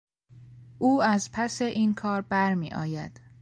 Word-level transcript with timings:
او 0.79 1.01
از 1.03 1.29
پس 1.33 1.61
این 1.61 1.93
کار 1.93 2.21
برمیآید. 2.21 3.19